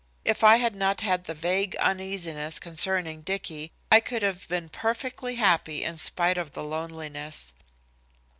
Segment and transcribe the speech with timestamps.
[0.25, 5.35] If I had not had the vague uneasiness concerning Dicky I could have been perfectly
[5.35, 7.53] happy in spite of the loneliness.